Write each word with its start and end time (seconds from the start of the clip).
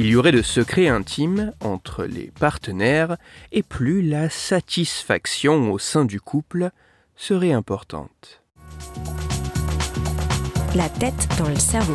il 0.00 0.06
y 0.06 0.16
aurait 0.16 0.32
de 0.32 0.40
secrets 0.40 0.88
intimes 0.88 1.52
entre 1.60 2.06
les 2.06 2.32
partenaires 2.40 3.18
et 3.52 3.62
plus 3.62 4.00
la 4.00 4.30
satisfaction 4.30 5.70
au 5.70 5.78
sein 5.78 6.06
du 6.06 6.22
couple 6.22 6.70
serait 7.16 7.52
importante. 7.52 8.40
La 10.74 10.88
tête 10.88 11.28
dans 11.38 11.50
le 11.50 11.56
cerveau. 11.56 11.92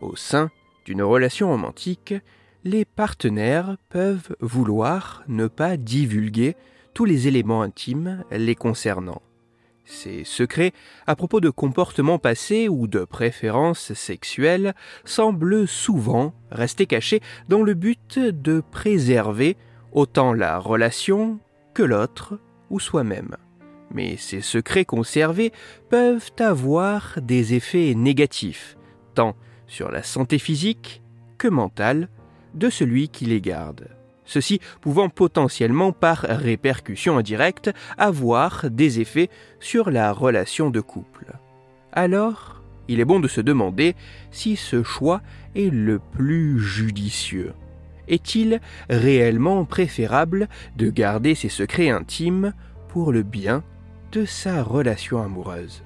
Au 0.00 0.14
sein 0.14 0.52
d'une 0.84 1.02
relation 1.02 1.48
romantique, 1.48 2.14
les 2.64 2.84
partenaires 2.84 3.76
peuvent 3.88 4.36
vouloir 4.40 5.24
ne 5.28 5.46
pas 5.46 5.76
divulguer 5.76 6.56
tous 6.94 7.04
les 7.04 7.28
éléments 7.28 7.62
intimes 7.62 8.24
les 8.30 8.54
concernant. 8.54 9.22
Ces 9.84 10.24
secrets 10.24 10.72
à 11.06 11.16
propos 11.16 11.40
de 11.40 11.50
comportements 11.50 12.18
passés 12.18 12.68
ou 12.68 12.86
de 12.86 13.04
préférences 13.04 13.92
sexuelles 13.94 14.74
semblent 15.04 15.66
souvent 15.66 16.34
rester 16.50 16.86
cachés 16.86 17.20
dans 17.48 17.62
le 17.62 17.74
but 17.74 18.18
de 18.18 18.62
préserver 18.70 19.56
autant 19.92 20.32
la 20.32 20.58
relation 20.58 21.40
que 21.74 21.82
l'autre 21.82 22.38
ou 22.70 22.78
soi-même. 22.78 23.36
Mais 23.92 24.16
ces 24.16 24.40
secrets 24.40 24.84
conservés 24.84 25.52
peuvent 25.90 26.30
avoir 26.38 27.18
des 27.20 27.54
effets 27.54 27.94
négatifs, 27.94 28.76
tant 29.14 29.36
sur 29.66 29.90
la 29.90 30.02
santé 30.02 30.38
physique 30.38 31.02
que 31.38 31.48
mentale 31.48 32.08
de 32.54 32.70
celui 32.70 33.08
qui 33.08 33.26
les 33.26 33.40
garde. 33.40 33.88
Ceci 34.24 34.60
pouvant 34.80 35.08
potentiellement 35.08 35.92
par 35.92 36.20
répercussion 36.20 37.18
indirecte 37.18 37.70
avoir 37.98 38.70
des 38.70 39.00
effets 39.00 39.30
sur 39.60 39.90
la 39.90 40.12
relation 40.12 40.70
de 40.70 40.80
couple. 40.80 41.32
Alors, 41.92 42.62
il 42.88 43.00
est 43.00 43.04
bon 43.04 43.20
de 43.20 43.28
se 43.28 43.40
demander 43.40 43.94
si 44.30 44.56
ce 44.56 44.82
choix 44.82 45.20
est 45.54 45.72
le 45.72 45.98
plus 45.98 46.58
judicieux. 46.60 47.52
Est-il 48.08 48.60
réellement 48.90 49.64
préférable 49.64 50.48
de 50.76 50.90
garder 50.90 51.34
ses 51.34 51.48
secrets 51.48 51.90
intimes 51.90 52.52
pour 52.88 53.12
le 53.12 53.22
bien 53.22 53.62
de 54.12 54.24
sa 54.24 54.62
relation 54.62 55.22
amoureuse? 55.22 55.82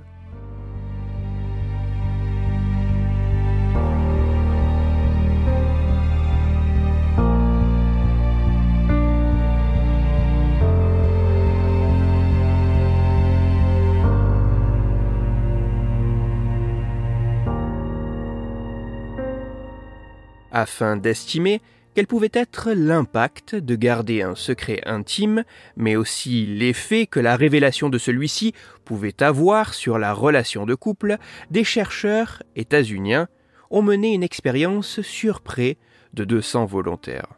Afin 20.57 20.97
d'estimer 20.97 21.61
quel 21.95 22.07
pouvait 22.07 22.31
être 22.33 22.73
l'impact 22.73 23.55
de 23.55 23.77
garder 23.77 24.23
un 24.23 24.35
secret 24.35 24.81
intime, 24.87 25.45
mais 25.77 25.97
aussi 25.97 26.47
l'effet 26.47 27.07
que 27.07 27.21
la 27.21 27.37
révélation 27.37 27.91
de 27.91 27.99
celui-ci 27.99 28.55
pouvait 28.87 29.23
avoir 29.23 29.75
sur 29.75 29.99
la 29.99 30.15
relation 30.15 30.65
de 30.65 30.75
couple, 30.75 31.19
des 31.51 31.63
chercheurs 31.63 32.43
états-uniens 32.55 33.29
ont 33.71 33.83
mené 33.83 34.15
une 34.15 34.23
expérience 34.23 35.03
sur 35.03 35.43
près 35.43 35.77
de 36.15 36.25
200 36.25 36.65
volontaires. 36.65 37.35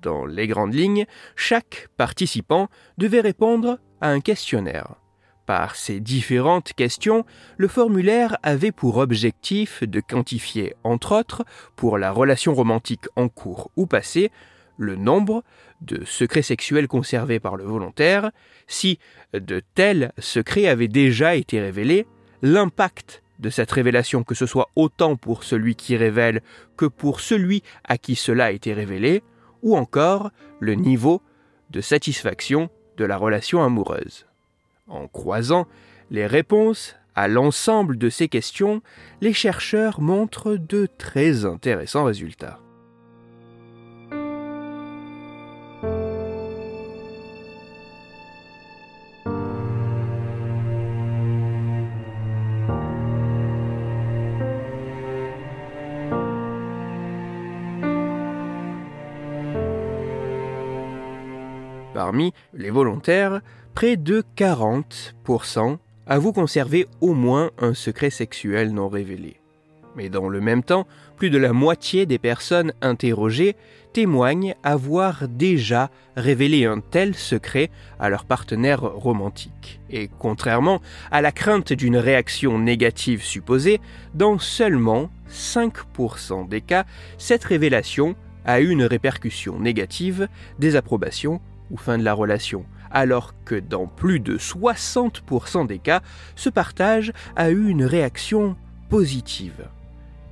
Dans 0.00 0.24
les 0.24 0.46
grandes 0.46 0.74
lignes, 0.74 1.04
chaque 1.36 1.88
participant 1.98 2.68
devait 2.96 3.20
répondre 3.20 3.78
à 4.00 4.08
un 4.08 4.20
questionnaire. 4.20 4.96
Par 5.46 5.76
ces 5.76 6.00
différentes 6.00 6.72
questions, 6.72 7.26
le 7.58 7.68
formulaire 7.68 8.38
avait 8.42 8.72
pour 8.72 8.96
objectif 8.96 9.82
de 9.82 10.00
quantifier, 10.00 10.74
entre 10.84 11.12
autres, 11.12 11.44
pour 11.76 11.98
la 11.98 12.10
relation 12.10 12.54
romantique 12.54 13.04
en 13.14 13.28
cours 13.28 13.70
ou 13.76 13.86
passée, 13.86 14.30
le 14.78 14.96
nombre 14.96 15.44
de 15.82 16.04
secrets 16.04 16.42
sexuels 16.42 16.88
conservés 16.88 17.40
par 17.40 17.56
le 17.56 17.64
volontaire, 17.64 18.30
si 18.66 18.98
de 19.34 19.60
tels 19.74 20.12
secrets 20.18 20.66
avaient 20.66 20.88
déjà 20.88 21.34
été 21.34 21.60
révélés, 21.60 22.06
l'impact 22.42 23.22
de 23.38 23.50
cette 23.50 23.70
révélation, 23.70 24.24
que 24.24 24.34
ce 24.34 24.46
soit 24.46 24.70
autant 24.76 25.16
pour 25.16 25.44
celui 25.44 25.74
qui 25.76 25.96
révèle 25.96 26.40
que 26.76 26.86
pour 26.86 27.20
celui 27.20 27.62
à 27.84 27.98
qui 27.98 28.16
cela 28.16 28.46
a 28.46 28.50
été 28.50 28.72
révélé, 28.72 29.22
ou 29.62 29.76
encore 29.76 30.30
le 30.60 30.74
niveau 30.74 31.20
de 31.70 31.80
satisfaction 31.80 32.70
de 32.96 33.04
la 33.04 33.16
relation 33.16 33.62
amoureuse. 33.62 34.26
En 34.88 35.08
croisant 35.08 35.66
les 36.10 36.26
réponses 36.26 36.96
à 37.14 37.28
l'ensemble 37.28 37.96
de 37.96 38.10
ces 38.10 38.28
questions, 38.28 38.82
les 39.20 39.32
chercheurs 39.32 40.00
montrent 40.00 40.56
de 40.56 40.88
très 40.98 41.44
intéressants 41.44 42.04
résultats. 42.04 42.63
Parmi 62.04 62.34
les 62.52 62.68
volontaires, 62.68 63.40
près 63.74 63.96
de 63.96 64.22
40% 64.36 65.78
avouent 66.06 66.34
conserver 66.34 66.86
au 67.00 67.14
moins 67.14 67.50
un 67.58 67.72
secret 67.72 68.10
sexuel 68.10 68.74
non 68.74 68.90
révélé. 68.90 69.40
Mais 69.96 70.10
dans 70.10 70.28
le 70.28 70.42
même 70.42 70.62
temps, 70.62 70.86
plus 71.16 71.30
de 71.30 71.38
la 71.38 71.54
moitié 71.54 72.04
des 72.04 72.18
personnes 72.18 72.74
interrogées 72.82 73.56
témoignent 73.94 74.54
avoir 74.62 75.28
déjà 75.28 75.90
révélé 76.14 76.66
un 76.66 76.80
tel 76.80 77.14
secret 77.14 77.70
à 77.98 78.10
leur 78.10 78.26
partenaire 78.26 78.82
romantique. 78.82 79.80
Et 79.88 80.10
contrairement 80.18 80.82
à 81.10 81.22
la 81.22 81.32
crainte 81.32 81.72
d'une 81.72 81.96
réaction 81.96 82.58
négative 82.58 83.22
supposée, 83.22 83.80
dans 84.12 84.38
seulement 84.38 85.08
5% 85.30 86.50
des 86.50 86.60
cas, 86.60 86.84
cette 87.16 87.44
révélation 87.44 88.14
a 88.44 88.60
eu 88.60 88.68
une 88.68 88.84
répercussion 88.84 89.58
négative, 89.58 90.28
désapprobation 90.58 91.40
ou 91.70 91.76
fin 91.76 91.98
de 91.98 92.04
la 92.04 92.14
relation, 92.14 92.64
alors 92.90 93.34
que 93.44 93.54
dans 93.56 93.86
plus 93.86 94.20
de 94.20 94.38
60% 94.38 95.66
des 95.66 95.78
cas, 95.78 96.00
ce 96.36 96.48
partage 96.48 97.12
a 97.36 97.50
eu 97.50 97.68
une 97.68 97.84
réaction 97.84 98.56
positive. 98.88 99.68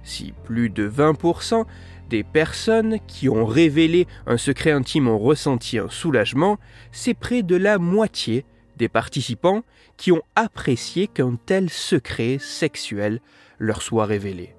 Si 0.05 0.33
plus 0.45 0.71
de 0.71 0.89
20% 0.89 1.65
des 2.09 2.23
personnes 2.23 2.99
qui 3.07 3.29
ont 3.29 3.47
révélé 3.47 4.07
un 4.27 4.37
secret 4.37 4.71
intime 4.71 5.09
ont 5.09 5.19
ressenti 5.19 5.79
un 5.79 5.89
soulagement, 5.89 6.59
c'est 6.91 7.15
près 7.15 7.43
de 7.43 7.57
la 7.57 7.79
moitié 7.79 8.45
des 8.77 8.89
participants 8.89 9.63
qui 9.97 10.13
ont 10.13 10.23
apprécié 10.35 11.07
qu'un 11.07 11.37
tel 11.47 11.71
secret 11.71 12.39
sexuel 12.41 13.21
leur 13.59 13.81
soit 13.83 14.07
révélé. 14.07 14.55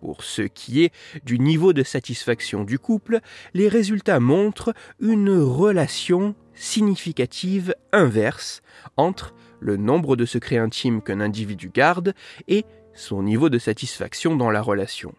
Pour 0.00 0.24
ce 0.24 0.42
qui 0.42 0.82
est 0.82 0.92
du 1.24 1.38
niveau 1.38 1.74
de 1.74 1.82
satisfaction 1.82 2.64
du 2.64 2.78
couple, 2.78 3.20
les 3.52 3.68
résultats 3.68 4.18
montrent 4.18 4.72
une 4.98 5.30
relation 5.38 6.34
significative 6.54 7.74
inverse 7.92 8.62
entre 8.96 9.34
le 9.60 9.76
nombre 9.76 10.16
de 10.16 10.24
secrets 10.24 10.56
intimes 10.56 11.02
qu'un 11.02 11.20
individu 11.20 11.70
garde 11.72 12.14
et 12.48 12.64
son 12.94 13.22
niveau 13.22 13.50
de 13.50 13.58
satisfaction 13.58 14.36
dans 14.36 14.50
la 14.50 14.62
relation. 14.62 15.14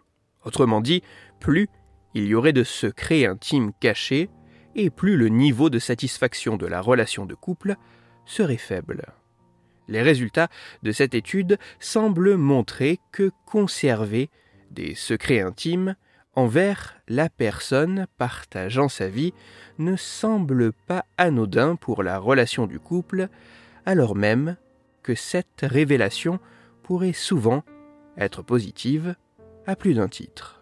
Autrement 0.45 0.81
dit, 0.81 1.03
plus 1.39 1.69
il 2.15 2.25
y 2.25 2.33
aurait 2.33 2.53
de 2.53 2.63
secrets 2.63 3.25
intimes 3.25 3.71
cachés, 3.79 4.29
et 4.75 4.89
plus 4.89 5.17
le 5.17 5.29
niveau 5.29 5.69
de 5.69 5.79
satisfaction 5.79 6.57
de 6.57 6.65
la 6.65 6.81
relation 6.81 7.25
de 7.25 7.35
couple 7.35 7.75
serait 8.25 8.57
faible. 8.57 9.05
Les 9.87 10.01
résultats 10.01 10.47
de 10.83 10.91
cette 10.91 11.13
étude 11.13 11.57
semblent 11.79 12.35
montrer 12.35 12.99
que 13.11 13.31
conserver 13.45 14.29
des 14.71 14.95
secrets 14.95 15.41
intimes 15.41 15.95
envers 16.35 16.95
la 17.07 17.29
personne 17.29 18.07
partageant 18.17 18.89
sa 18.89 19.07
vie 19.07 19.33
ne 19.79 19.95
semble 19.95 20.71
pas 20.71 21.05
anodin 21.17 21.75
pour 21.75 22.03
la 22.03 22.17
relation 22.17 22.67
du 22.67 22.79
couple, 22.79 23.27
alors 23.85 24.15
même 24.15 24.55
que 25.03 25.15
cette 25.15 25.61
révélation 25.61 26.39
pourrait 26.83 27.13
souvent 27.13 27.63
être 28.17 28.41
positive 28.41 29.15
à 29.65 29.75
plus 29.75 29.93
d'un 29.93 30.07
titre. 30.07 30.60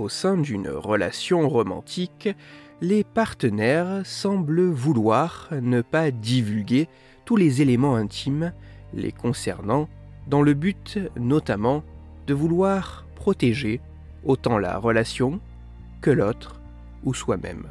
Au 0.00 0.08
sein 0.08 0.38
d'une 0.38 0.70
relation 0.70 1.46
romantique, 1.46 2.30
les 2.80 3.04
partenaires 3.04 4.00
semblent 4.04 4.70
vouloir 4.70 5.50
ne 5.60 5.82
pas 5.82 6.10
divulguer 6.10 6.88
tous 7.26 7.36
les 7.36 7.60
éléments 7.60 7.96
intimes 7.96 8.54
les 8.94 9.12
concernant, 9.12 9.90
dans 10.26 10.40
le 10.40 10.54
but 10.54 10.98
notamment 11.16 11.84
de 12.26 12.32
vouloir 12.32 13.04
protéger 13.14 13.82
autant 14.24 14.56
la 14.56 14.78
relation 14.78 15.38
que 16.00 16.10
l'autre 16.10 16.62
ou 17.04 17.12
soi-même. 17.12 17.66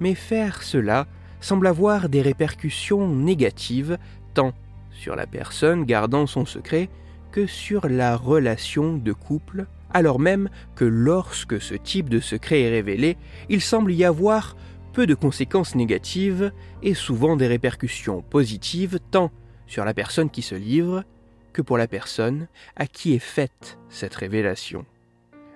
Mais 0.00 0.14
faire 0.14 0.62
cela 0.62 1.06
semble 1.42 1.66
avoir 1.66 2.08
des 2.08 2.22
répercussions 2.22 3.06
négatives 3.06 3.98
tant 4.32 4.54
sur 4.90 5.16
la 5.16 5.26
personne 5.26 5.84
gardant 5.84 6.26
son 6.26 6.46
secret 6.46 6.88
que 7.30 7.46
sur 7.46 7.90
la 7.90 8.16
relation 8.16 8.96
de 8.96 9.12
couple 9.12 9.66
alors 9.92 10.18
même 10.18 10.48
que 10.74 10.84
lorsque 10.84 11.60
ce 11.60 11.74
type 11.74 12.08
de 12.08 12.20
secret 12.20 12.62
est 12.62 12.70
révélé, 12.70 13.16
il 13.48 13.60
semble 13.60 13.92
y 13.92 14.04
avoir 14.04 14.56
peu 14.92 15.06
de 15.06 15.14
conséquences 15.14 15.74
négatives 15.74 16.52
et 16.82 16.94
souvent 16.94 17.36
des 17.36 17.46
répercussions 17.46 18.22
positives 18.22 18.98
tant 19.10 19.30
sur 19.66 19.84
la 19.84 19.94
personne 19.94 20.30
qui 20.30 20.42
se 20.42 20.54
livre 20.54 21.04
que 21.52 21.62
pour 21.62 21.78
la 21.78 21.86
personne 21.86 22.48
à 22.76 22.86
qui 22.86 23.14
est 23.14 23.18
faite 23.18 23.78
cette 23.88 24.14
révélation. 24.14 24.84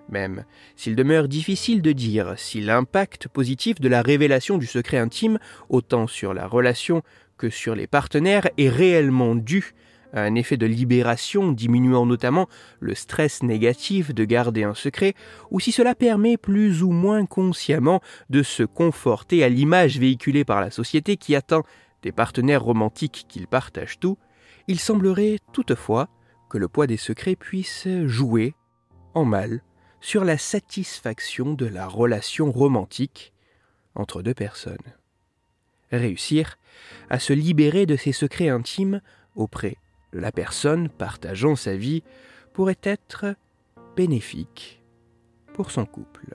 Même 0.09 0.45
s'il 0.77 0.97
demeure 0.97 1.29
difficile 1.29 1.81
de 1.81 1.93
dire 1.93 2.35
si 2.37 2.61
l'impact 2.61 3.29
positif 3.29 3.81
de 3.81 3.89
la 3.89 4.03
révélation 4.03 4.59
du 4.59 4.67
secret 4.67 4.99
intime, 4.99 5.39
autant 5.69 6.07
sur 6.07 6.35
la 6.35 6.47
relation 6.47 7.03
que 7.39 7.51
sur 7.51 7.75
les 7.75 7.87
partenaires, 7.87 8.49
est 8.59 8.69
réellement 8.69 9.35
dû 9.35 9.75
un 10.13 10.35
effet 10.35 10.57
de 10.57 10.67
libération 10.67 11.53
diminuant 11.53 12.07
notamment 12.07 12.49
le 12.81 12.95
stress 12.95 13.43
négatif 13.43 14.15
de 14.15 14.25
garder 14.25 14.65
un 14.65 14.75
secret, 14.75 15.15
ou 15.51 15.61
si 15.61 15.73
cela 15.73 15.95
permet 15.95 16.37
plus 16.37 16.83
ou 16.83 16.91
moins 16.91 17.27
consciemment 17.27 18.01
de 18.31 18.43
se 18.43 18.63
conforter 18.63 19.43
à 19.43 19.49
l'image 19.49 19.99
véhiculée 19.99 20.45
par 20.45 20.61
la 20.61 20.71
société 20.71 21.17
qui 21.17 21.35
attend 21.35 21.63
des 22.03 22.13
partenaires 22.13 22.63
romantiques 22.63 23.27
qu'ils 23.29 23.47
partagent 23.47 23.99
tout, 23.99 24.19
il 24.69 24.79
semblerait 24.79 25.39
toutefois 25.53 26.09
que 26.51 26.59
le 26.59 26.69
poids 26.69 26.87
des 26.87 26.97
secrets 26.97 27.37
puisse 27.37 27.89
jouer, 28.05 28.55
en 29.15 29.25
mal, 29.25 29.63
sur 30.01 30.25
la 30.25 30.37
satisfaction 30.37 31.55
de 31.55 31.67
la 31.67 31.87
relation 31.87 32.51
romantique 32.51 33.33
entre 33.95 34.23
deux 34.23 34.35
personnes. 34.35 34.77
Réussir 35.91 36.57
à 37.09 37.19
se 37.19 37.33
libérer 37.33 37.87
de 37.87 37.97
ses 37.97 38.13
secrets 38.13 38.49
intimes 38.49 39.01
auprès 39.37 39.77
la 40.13 40.33
personne 40.33 40.89
partageant 40.89 41.57
sa 41.57 41.77
vie 41.77 42.03
pourrait 42.53 42.79
être 42.83 43.35
bénéfique 43.97 44.83
pour 45.55 45.71
son 45.71 45.87
couple. 45.87 46.35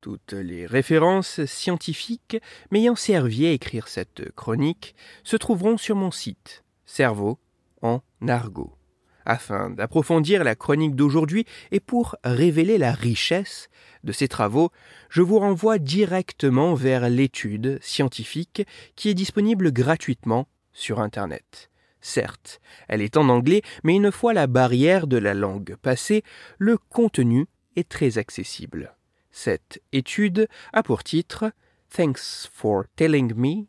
Toutes 0.00 0.32
les 0.32 0.66
références 0.66 1.44
scientifiques 1.44 2.36
m'ayant 2.72 2.96
servi 2.96 3.46
à 3.46 3.52
écrire 3.52 3.86
cette 3.86 4.32
chronique 4.34 4.96
se 5.22 5.36
trouveront 5.36 5.76
sur 5.76 5.94
mon 5.94 6.10
site 6.10 6.64
Cerveau 6.84 7.38
en. 7.82 8.02
Afin 9.24 9.70
d'approfondir 9.70 10.44
la 10.44 10.54
chronique 10.54 10.96
d'aujourd'hui 10.96 11.44
et 11.70 11.80
pour 11.80 12.16
révéler 12.24 12.78
la 12.78 12.92
richesse 12.92 13.68
de 14.04 14.12
ces 14.12 14.28
travaux, 14.28 14.70
je 15.10 15.22
vous 15.22 15.38
renvoie 15.38 15.78
directement 15.78 16.74
vers 16.74 17.08
l'étude 17.08 17.78
scientifique 17.80 18.66
qui 18.96 19.08
est 19.08 19.14
disponible 19.14 19.72
gratuitement 19.72 20.48
sur 20.72 21.00
Internet. 21.00 21.70
Certes, 22.00 22.60
elle 22.88 23.00
est 23.00 23.16
en 23.16 23.28
anglais, 23.28 23.62
mais 23.84 23.94
une 23.94 24.10
fois 24.10 24.32
la 24.32 24.48
barrière 24.48 25.06
de 25.06 25.18
la 25.18 25.34
langue 25.34 25.76
passée, 25.76 26.24
le 26.58 26.76
contenu 26.76 27.46
est 27.76 27.88
très 27.88 28.18
accessible. 28.18 28.96
Cette 29.30 29.80
étude 29.92 30.48
a 30.72 30.82
pour 30.82 31.04
titre 31.04 31.52
Thanks 31.88 32.48
for 32.52 32.84
telling 32.96 33.34
me 33.36 33.66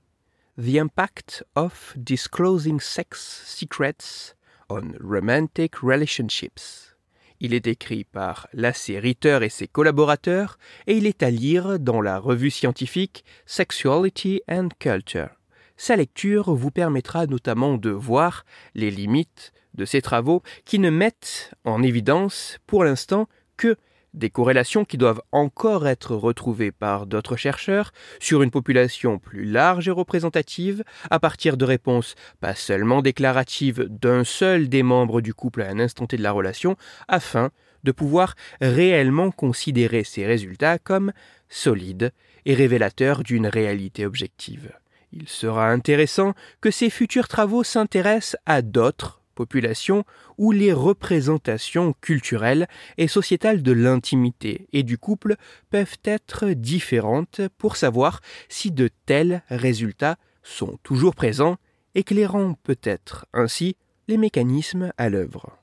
The 0.58 0.78
Impact 0.80 1.44
of 1.56 1.94
Disclosing 1.96 2.80
Sex 2.80 3.44
Secrets 3.46 4.36
on 4.70 4.94
Romantic 5.02 5.76
Relationships. 5.78 6.96
Il 7.40 7.54
est 7.54 7.68
écrit 7.68 8.04
par 8.04 8.48
Lasse 8.54 8.90
Ritter 8.90 9.40
et 9.42 9.50
ses 9.50 9.68
collaborateurs 9.68 10.58
et 10.88 10.96
il 10.96 11.08
est 11.08 11.24
à 11.24 11.30
lire 11.30 11.80
dans 11.80 12.02
la 12.02 12.18
revue 12.18 12.52
scientifique 12.52 13.26
Sexuality 13.46 14.42
and 14.50 14.70
Culture. 14.80 15.30
Sa 15.76 15.96
lecture 15.96 16.54
vous 16.54 16.72
permettra 16.72 17.28
notamment 17.28 17.78
de 17.78 17.90
voir 17.90 18.46
les 18.76 18.92
limites 18.92 19.52
de 19.74 19.86
ces 19.86 20.02
travaux 20.02 20.44
qui 20.66 20.80
ne 20.80 20.90
mettent 20.90 21.52
en 21.66 21.84
évidence 21.84 22.60
pour 22.68 22.84
l'instant 22.84 23.28
que 23.58 23.76
des 24.14 24.30
corrélations 24.30 24.86
qui 24.86 24.98
doivent 24.98 25.22
encore 25.32 25.88
être 25.88 26.16
retrouvées 26.16 26.72
par 26.72 27.06
d'autres 27.06 27.36
chercheurs 27.36 27.92
sur 28.20 28.44
une 28.44 28.52
population 28.52 29.20
plus 29.20 29.46
large 29.46 29.88
et 29.88 29.92
représentative 29.92 30.84
à 31.10 31.20
partir 31.20 31.58
de 31.58 31.66
réponses 31.66 32.16
pas 32.40 32.56
seulement 32.56 33.02
déclaratives 33.02 33.88
d'un 33.90 34.24
seul 34.24 34.70
des 34.70 34.84
membres 34.84 35.22
du 35.22 35.34
couple 35.34 35.62
à 35.62 35.70
un 35.70 35.80
instant 35.80 36.06
T 36.06 36.18
de 36.18 36.24
la 36.24 36.32
relation, 36.32 36.76
afin 37.08 37.52
de 37.84 37.92
pouvoir 37.92 38.36
réellement 38.62 39.32
considérer 39.32 40.04
ces 40.04 40.26
résultats 40.26 40.80
comme 40.80 41.12
solides 41.50 42.12
et 42.46 42.54
révélateurs 42.54 43.24
d'une 43.24 43.48
réalité 43.48 44.06
objective. 44.06 44.72
Il 45.12 45.28
sera 45.28 45.70
intéressant 45.70 46.34
que 46.62 46.72
ces 46.72 46.90
futurs 46.90 47.28
travaux 47.28 47.64
s'intéressent 47.64 48.38
à 48.46 48.62
d'autres 48.62 49.23
population 49.34 50.04
où 50.38 50.52
les 50.52 50.74
représentations 50.74 51.94
culturelles 52.02 52.68
et 52.98 53.08
sociétales 53.08 53.62
de 53.62 53.72
l'intimité 53.72 54.68
et 54.74 54.84
du 54.84 54.98
couple 54.98 55.36
peuvent 55.70 55.98
être 56.04 56.50
différentes 56.50 57.42
pour 57.58 57.76
savoir 57.76 58.22
si 58.50 58.72
de 58.72 58.90
tels 59.06 59.44
résultats 59.50 60.18
sont 60.44 60.78
toujours 60.84 61.16
présents, 61.16 61.58
éclairant 61.96 62.56
peut-être 62.64 63.26
ainsi 63.34 63.76
les 64.08 64.18
mécanismes 64.18 64.92
à 64.98 65.10
l'œuvre. 65.10 65.58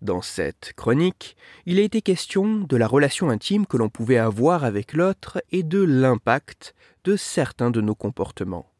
Dans 0.00 0.22
cette 0.22 0.72
chronique, 0.76 1.36
il 1.64 1.78
a 1.78 1.82
été 1.82 2.02
question 2.02 2.58
de 2.58 2.76
la 2.76 2.86
relation 2.86 3.30
intime 3.30 3.66
que 3.66 3.76
l'on 3.76 3.88
pouvait 3.88 4.18
avoir 4.18 4.64
avec 4.64 4.92
l'autre 4.92 5.42
et 5.50 5.62
de 5.62 5.82
l'impact 5.82 6.74
de 7.04 7.16
certains 7.16 7.70
de 7.70 7.80
nos 7.80 7.94
comportements. 7.94 8.73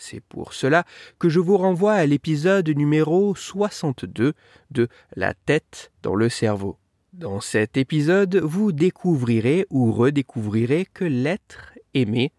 C'est 0.00 0.22
pour 0.22 0.54
cela 0.54 0.84
que 1.18 1.28
je 1.28 1.40
vous 1.40 1.58
renvoie 1.58 1.92
à 1.92 2.06
l'épisode 2.06 2.70
numéro 2.70 3.34
62 3.34 4.32
de 4.70 4.88
La 5.14 5.34
tête 5.34 5.92
dans 6.02 6.14
le 6.14 6.30
cerveau. 6.30 6.78
Dans 7.12 7.40
cet 7.40 7.76
épisode, 7.76 8.36
vous 8.36 8.72
découvrirez 8.72 9.66
ou 9.68 9.92
redécouvrirez 9.92 10.86
que 10.86 11.04
l'être 11.04 11.74
aimé 11.92 12.32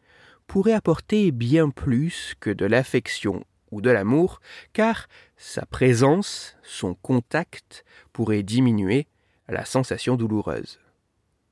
pourrait 0.48 0.74
apporter 0.74 1.32
bien 1.32 1.70
plus 1.70 2.34
que 2.40 2.50
de 2.50 2.66
l'affection 2.66 3.44
ou 3.70 3.80
de 3.80 3.92
l'amour, 3.92 4.42
car 4.74 5.08
sa 5.38 5.64
présence, 5.68 6.58
son 6.64 6.96
contact 6.96 7.86
pourrait 8.12 8.44
diminuer 8.44 9.06
la 9.48 9.66
sensation 9.66 10.16
douloureuse 10.16 10.80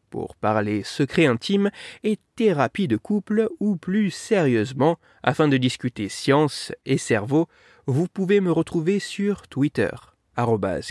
pour 0.10 0.36
parler 0.36 0.84
secret 0.84 1.26
intime 1.26 1.70
et 2.04 2.18
thérapie 2.36 2.88
de 2.88 2.98
couple 2.98 3.50
ou 3.60 3.76
plus 3.76 4.12
sérieusement, 4.12 4.98
afin 5.24 5.48
de 5.48 5.58
discuter 5.58 6.10
science 6.10 6.72
et 6.86 6.98
cerveau, 6.98 7.48
vous 7.86 8.08
pouvez 8.08 8.42
me 8.42 8.52
retrouver 8.52 9.00
sur 9.00 9.48
Twitter, 9.48 9.90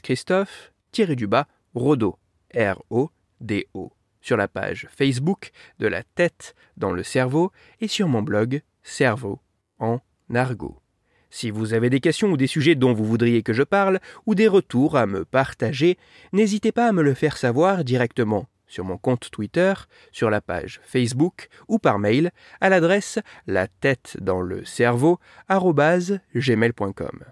Christophe, 0.02 0.72
du 0.92 1.26
bas, 1.26 1.46
Rodo, 1.74 2.18
R-O-D-O, 2.54 3.92
sur 4.20 4.36
la 4.36 4.48
page 4.48 4.88
Facebook 4.90 5.52
de 5.78 5.86
la 5.86 6.02
tête 6.02 6.54
dans 6.76 6.92
le 6.92 7.02
cerveau 7.02 7.52
et 7.80 7.88
sur 7.88 8.08
mon 8.08 8.22
blog 8.22 8.62
Cerveau 8.82 9.40
en 9.78 10.00
argot. 10.34 10.80
Si 11.30 11.50
vous 11.50 11.74
avez 11.74 11.90
des 11.90 12.00
questions 12.00 12.30
ou 12.30 12.36
des 12.36 12.46
sujets 12.46 12.74
dont 12.74 12.94
vous 12.94 13.04
voudriez 13.04 13.42
que 13.42 13.52
je 13.52 13.62
parle, 13.62 14.00
ou 14.26 14.34
des 14.34 14.48
retours 14.48 14.96
à 14.96 15.06
me 15.06 15.24
partager, 15.24 15.98
n'hésitez 16.32 16.72
pas 16.72 16.88
à 16.88 16.92
me 16.92 17.02
le 17.02 17.14
faire 17.14 17.36
savoir 17.36 17.84
directement 17.84 18.46
sur 18.68 18.84
mon 18.84 18.98
compte 18.98 19.30
Twitter, 19.30 19.74
sur 20.12 20.30
la 20.30 20.40
page 20.40 20.80
Facebook 20.84 21.48
ou 21.66 21.78
par 21.78 21.98
mail 21.98 22.30
à 22.60 22.68
l'adresse 22.68 23.18
la 23.46 23.66
tête 23.66 24.16
dans 24.20 24.40
le 24.40 24.64
cerveau 24.64 25.18
gmail.com. 25.50 27.24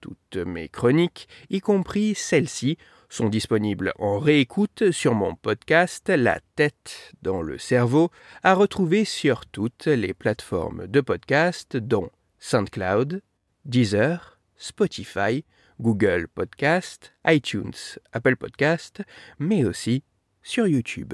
Toutes 0.00 0.36
mes 0.36 0.68
chroniques, 0.68 1.28
y 1.50 1.60
compris 1.60 2.14
celles-ci, 2.14 2.78
sont 3.08 3.28
disponibles 3.28 3.92
en 3.98 4.18
réécoute 4.18 4.90
sur 4.90 5.14
mon 5.14 5.34
podcast 5.34 6.08
La 6.08 6.40
tête 6.54 7.12
dans 7.22 7.42
le 7.42 7.58
cerveau, 7.58 8.10
à 8.42 8.54
retrouver 8.54 9.04
sur 9.04 9.46
toutes 9.46 9.86
les 9.86 10.14
plateformes 10.14 10.86
de 10.86 11.00
podcast 11.00 11.76
dont 11.76 12.10
SoundCloud, 12.38 13.22
Deezer, 13.64 14.38
Spotify, 14.56 15.44
Google 15.80 16.28
Podcast, 16.28 17.12
iTunes, 17.26 17.98
Apple 18.12 18.36
Podcast, 18.36 19.02
mais 19.38 19.64
aussi 19.64 20.02
sur 20.46 20.68
YouTube. 20.68 21.12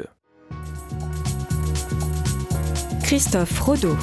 Christophe 3.03 3.59
Rodeau. 3.61 3.97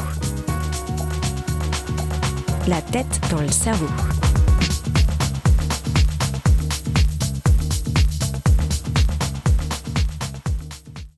La 2.68 2.82
tête 2.82 3.22
dans 3.30 3.42
le 3.42 3.52
cerveau. 3.52 3.86